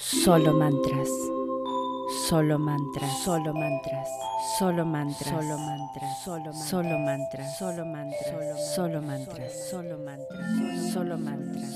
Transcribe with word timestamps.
Solo 0.00 0.54
mantras. 0.54 1.10
Solo 2.26 2.58
mantras. 2.58 3.22
Solo 3.22 3.52
mantras. 3.52 4.08
Solo 4.58 4.86
mantras. 4.86 5.28
Solo 5.28 5.58
mantras. 5.58 6.24
Solo 6.24 6.52
solo 6.54 6.98
mantras. 6.98 7.58
Solo 7.58 7.84
mantras. 7.84 8.74
Solo 8.74 9.02
mantras. 9.02 9.52
Solo 9.62 10.08
mantras. 10.08 10.72
Solo 10.94 11.18
mantras. 11.18 11.68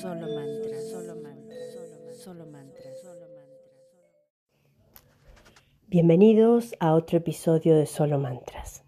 Solo 0.00 0.26
mantras. 0.26 0.88
Solo 0.90 1.14
mantras. 1.14 2.24
Solo 2.24 2.46
mantras. 2.46 3.00
Solo 3.00 3.26
mantras. 3.30 3.48
Bienvenidos 5.86 6.74
a 6.80 6.94
otro 6.94 7.18
episodio 7.18 7.76
de 7.76 7.86
Solo 7.86 8.18
Mantras. 8.18 8.82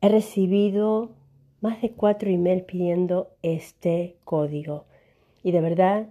He 0.00 0.08
recibido 0.08 1.10
más 1.60 1.82
de 1.82 1.92
cuatro 1.92 2.30
emails 2.30 2.64
pidiendo 2.64 3.36
este 3.42 4.16
código 4.24 4.86
y 5.42 5.52
de 5.52 5.60
verdad 5.60 6.08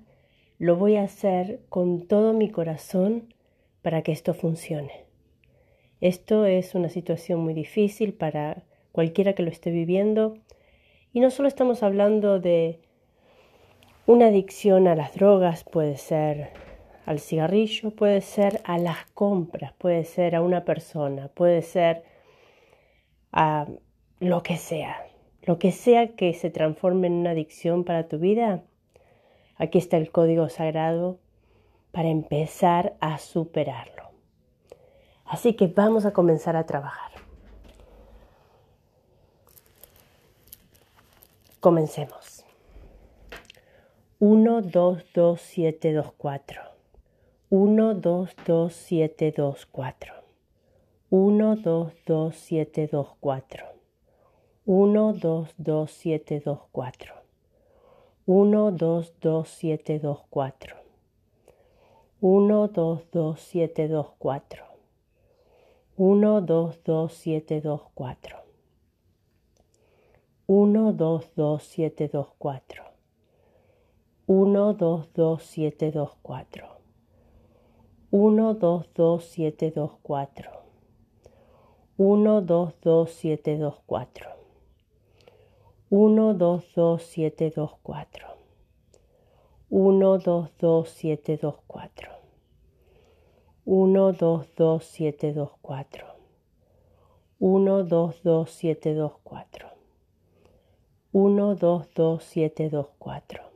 lo 0.64 0.78
voy 0.78 0.96
a 0.96 1.04
hacer 1.04 1.60
con 1.68 2.08
todo 2.08 2.32
mi 2.32 2.50
corazón 2.50 3.34
para 3.82 4.02
que 4.02 4.14
esto 4.14 4.34
funcione. 4.34 5.04
Esto 6.00 6.46
es 6.46 6.74
una 6.74 6.88
situación 6.88 7.42
muy 7.42 7.54
difícil 7.54 8.14
para 8.14 8.64
cualquiera 8.94 9.34
que 9.34 9.44
lo 9.44 9.50
esté 9.50 9.72
viviendo 9.72 10.38
y 11.12 11.20
no 11.20 11.32
solo 11.32 11.50
estamos 11.50 11.84
hablando 11.84 12.40
de 12.40 12.80
una 14.06 14.28
adicción 14.28 14.88
a 14.88 14.96
las 14.96 15.14
drogas, 15.16 15.66
puede 15.66 15.98
ser 15.98 16.52
al 17.06 17.20
cigarrillo, 17.20 17.92
puede 17.92 18.22
ser 18.22 18.62
a 18.64 18.78
las 18.78 19.06
compras, 19.14 19.74
puede 19.74 20.06
ser 20.06 20.34
a 20.34 20.42
una 20.42 20.64
persona, 20.64 21.28
puede 21.28 21.62
ser 21.62 22.06
a 23.34 23.68
lo 24.22 24.44
que 24.44 24.56
sea. 24.56 24.96
Lo 25.42 25.60
que 25.60 25.74
sea 25.74 26.16
que 26.16 26.34
se 26.34 26.50
transforme 26.50 27.08
en 27.08 27.16
una 27.16 27.32
adicción 27.32 27.84
para 27.84 28.08
tu 28.08 28.18
vida, 28.18 28.64
Aquí 29.58 29.78
está 29.78 29.98
el 29.98 30.12
código 30.12 30.50
sagrado 30.50 31.20
para 31.92 32.10
empezar 32.10 32.96
a 33.00 33.18
superarlo. 33.20 34.10
Así 35.26 35.54
que 35.54 35.68
vamos 35.68 36.06
a 36.06 36.14
comenzar 36.14 36.56
a 36.56 36.66
trabajar. 36.66 37.12
Comencemos. 41.60 42.46
1, 44.20 44.62
2, 44.62 45.04
2, 45.14 45.42
7, 45.42 45.94
2, 45.94 46.12
4. 46.18 46.62
1, 47.50 47.94
2, 47.94 48.36
2, 48.46 48.74
7, 48.74 49.34
2, 49.36 49.66
4. 49.66 50.14
1, 51.10 51.56
2, 51.58 51.94
2, 52.06 52.36
7, 52.36 52.88
2, 52.92 53.08
4. 53.20 53.66
1, 54.66 55.14
2, 55.14 55.54
2, 55.58 55.92
7, 55.92 56.42
2, 56.44 56.60
4. 56.72 57.23
122724 58.28 60.76
122724 62.22 64.74
122724 78.12 78.94
dos 82.86 83.12
siete 83.12 83.58
dos 83.58 83.76
cuatro. 83.86 84.43
1, 85.96 86.34
2, 86.34 86.64
2, 86.74 86.98
7, 86.98 87.52
2, 87.52 87.70
4. 87.84 88.36
1, 89.70 90.18
2, 90.18 90.50
2, 90.58 90.86
7, 90.86 91.38
2, 91.38 91.54
4. 91.68 92.20
1, 93.66 94.14
2, 94.18 94.46
2, 94.58 94.80
7, 94.80 95.34
2, 95.36 95.52
4. 95.62 96.16
1, 97.40 97.84
2, 97.88 98.14
2, 98.24 98.46
7, 98.48 98.96
2, 98.96 99.12
4. 99.24 99.76
1, 101.12 101.56
2, 101.60 101.86
2, 101.94 102.20
7, 102.20 102.70
2, 102.72 102.90
4. 103.00 103.52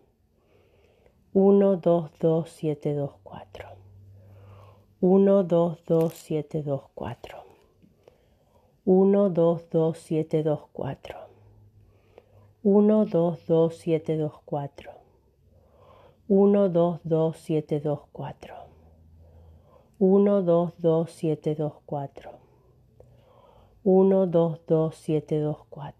1, 1.33 1.81
2, 1.81 2.09
2, 2.19 2.45
7, 2.45 2.93
2, 2.93 3.13
4. 3.23 3.75
1, 5.01 5.47
2, 5.47 5.77
2, 5.87 6.09
7, 6.11 6.61
2, 6.61 6.81
4. 6.93 7.43
1, 8.85 9.33
2, 9.33 9.59
2, 9.71 9.93
7, 9.95 10.43
2, 10.43 10.69
4. 10.75 11.26
1, 12.69 13.05
2, 13.05 13.37
2, 13.47 13.69
7, 13.71 14.17
2, 14.17 14.29
4. 14.45 14.91
1, 16.27 16.69
2, 16.69 16.99
2, 17.05 17.33
7, 17.33 17.79
2, 17.79 18.09
4. 18.11 18.67
1, 19.99 20.45
2, 20.45 20.73
2, 20.77 21.05
7, 21.07 21.55
2, 21.55 21.71
4. 21.87 22.39
1, 23.85 24.31
2, 24.31 24.59
2, 24.67 24.91
7, 24.91 25.39
2, 25.39 25.55
4. 25.71 25.93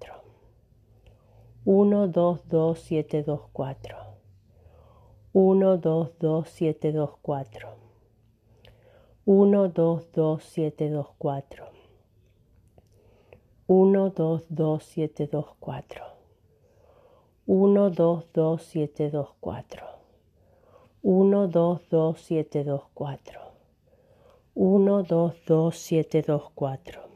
1, 1.64 2.12
2, 2.12 2.40
2, 2.50 2.76
7, 2.76 3.24
2, 3.24 3.50
4. 3.54 3.96
1, 5.34 5.78
2, 5.80 6.12
2, 6.20 6.44
7, 6.44 6.92
2, 6.92 7.08
4. 7.24 7.78
1, 9.24 9.70
2, 9.70 10.02
2, 10.12 10.40
7, 10.42 10.90
2, 10.90 11.16
4. 11.18 11.72
1, 13.68 14.12
2, 14.12 14.44
2, 14.52 14.80
7, 14.82 15.28
2, 15.28 15.56
4. 15.62 16.17
1, 17.50 17.92
2, 17.92 18.24
2, 18.34 18.58
7, 18.58 19.10
2, 19.10 19.26
4. 19.40 19.64
1, 21.02 21.48
2, 21.48 21.80
2, 21.90 22.14
7, 22.18 22.64
2, 22.66 22.82
4. 22.94 23.18
1, 24.54 25.04
2, 25.06 25.34
2, 25.48 25.72
7, 25.72 26.24
2, 26.24 26.52
4. 26.54 27.08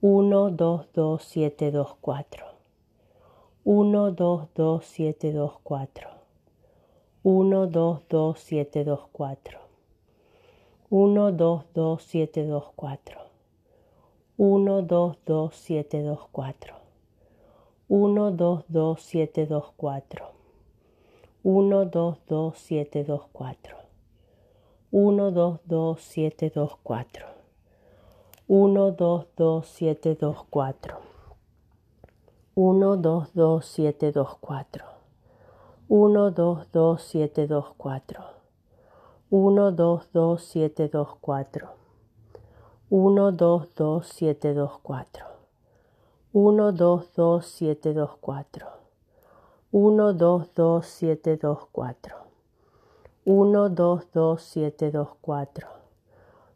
1, 0.00 0.56
2, 0.56 0.86
2, 0.94 1.18
7, 1.18 1.72
2, 1.72 1.96
4. 2.00 2.24
1, 3.64 4.14
2, 4.14 4.48
2, 4.54 4.80
7, 4.80 5.32
2, 5.32 5.58
4. 5.64 5.88
1, 7.24 7.66
2, 7.72 8.02
2, 8.08 8.34
7, 8.36 8.84
2, 8.84 9.08
4. 9.12 9.60
1, 10.90 11.36
2, 11.36 11.64
2, 11.74 11.98
7, 11.98 12.46
2, 12.46 12.72
4. 12.76 12.98
1, 14.38 14.86
2, 14.86 15.16
2, 15.26 15.50
7, 15.50 16.02
2, 16.04 16.28
4. 16.32 16.85
1, 17.88 18.32
2, 18.32 18.64
2, 40.12 40.46
7, 40.48 40.88
2, 40.88 41.14
4. 41.16 41.68
1, 42.90 43.30
2, 43.36 43.62
2, 43.74 44.00
7, 44.02 44.54
2, 44.54 44.80
4. 44.82 45.35
1, 46.38 46.72
2, 46.72 47.14
2, 47.16 47.46
7, 47.46 47.94
2, 47.94 48.10
4. 48.20 48.66
1, 49.70 50.12
2, 50.12 50.54
2, 50.54 50.86
7, 50.86 51.36
2, 51.38 51.58
4. 51.72 52.16
1, 53.24 53.68
2, 53.70 54.10
2, 54.12 54.42
7, 54.42 54.90
2, 54.90 55.08
4. 55.22 55.68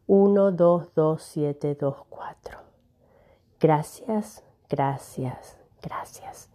1, 0.06 0.52
2, 0.52 0.94
2, 0.94 1.22
7, 1.22 1.74
2, 1.80 1.96
4. 2.10 2.58
Gracias, 3.58 4.44
gracias, 4.68 5.58
gracias. 5.80 6.50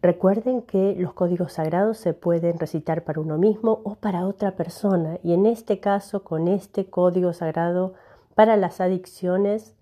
Recuerden 0.00 0.62
que 0.62 0.94
los 0.96 1.14
códigos 1.14 1.54
sagrados 1.54 1.98
se 1.98 2.14
pueden 2.14 2.60
recitar 2.60 3.02
para 3.02 3.18
uno 3.18 3.38
mismo 3.38 3.80
o 3.82 3.96
para 3.96 4.28
otra 4.28 4.54
persona 4.54 5.18
y 5.24 5.32
en 5.32 5.46
este 5.46 5.80
caso 5.80 6.22
con 6.22 6.46
este 6.46 6.88
código 6.88 7.32
sagrado 7.32 7.94
para 8.36 8.56
las 8.56 8.80
adicciones 8.80 9.74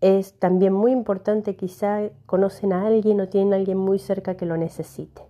es 0.00 0.38
también 0.38 0.72
muy 0.72 0.92
importante, 0.92 1.56
quizá 1.56 2.08
conocen 2.26 2.72
a 2.72 2.86
alguien 2.86 3.20
o 3.20 3.28
tienen 3.28 3.52
a 3.52 3.56
alguien 3.56 3.78
muy 3.78 3.98
cerca 3.98 4.36
que 4.36 4.46
lo 4.46 4.56
necesite. 4.56 5.22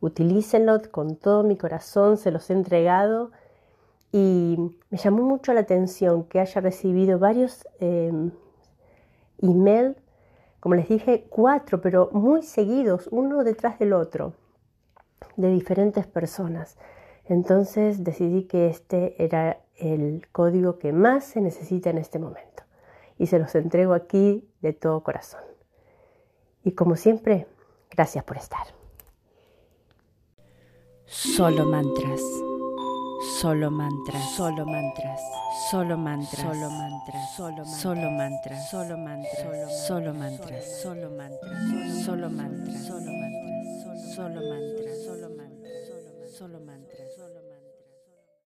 Utilícenlo 0.00 0.80
con 0.90 1.16
todo 1.16 1.42
mi 1.42 1.56
corazón, 1.56 2.16
se 2.16 2.30
los 2.30 2.48
he 2.50 2.52
entregado 2.52 3.32
y 4.12 4.56
me 4.90 4.98
llamó 4.98 5.24
mucho 5.24 5.52
la 5.52 5.60
atención 5.60 6.24
que 6.24 6.38
haya 6.40 6.60
recibido 6.60 7.18
varios 7.18 7.66
eh, 7.80 8.12
emails, 9.42 9.96
como 10.60 10.76
les 10.76 10.88
dije, 10.88 11.26
cuatro, 11.28 11.80
pero 11.80 12.10
muy 12.12 12.42
seguidos, 12.42 13.08
uno 13.10 13.42
detrás 13.42 13.78
del 13.78 13.92
otro, 13.92 14.34
de 15.36 15.50
diferentes 15.50 16.06
personas. 16.06 16.78
Entonces 17.24 18.04
decidí 18.04 18.44
que 18.44 18.68
este 18.68 19.22
era 19.22 19.58
el 19.76 20.26
código 20.30 20.78
que 20.78 20.92
más 20.92 21.24
se 21.24 21.40
necesita 21.40 21.90
en 21.90 21.98
este 21.98 22.18
momento 22.18 22.67
y 23.18 23.26
se 23.26 23.38
los 23.38 23.54
entrego 23.54 23.94
aquí 23.94 24.48
de 24.60 24.72
todo 24.72 25.02
corazón. 25.02 25.42
Y 26.64 26.72
como 26.72 26.96
siempre, 26.96 27.46
gracias 27.90 28.24
por 28.24 28.36
estar. 28.36 28.66
Solo 31.06 31.64
mantras. 31.64 32.20
Solo 33.40 33.70
mantras. 33.70 34.30
Solo 34.36 34.66
mantras. 34.66 35.20
Solo 35.70 35.96
mantras. 35.98 36.40
Solo 36.40 36.70
mantras. 36.70 37.80
Solo 37.80 38.10
mantras. 38.10 38.70
Solo 38.70 38.98
mantras. 38.98 39.50
Solo 39.50 39.52
mantras. 39.52 39.80
Solo 39.86 40.12
mantras. 40.14 40.82
Solo 40.82 41.10
mantras. 41.10 42.04
Solo 42.04 42.30
mantras. 42.30 42.84
Solo 42.84 43.10
mantras. 43.10 44.14
Solo 44.14 44.40
mantras. 44.40 45.04
Solo 45.04 45.30
mantras. 45.30 46.36
Solo 46.36 46.60
mantras. 46.60 46.77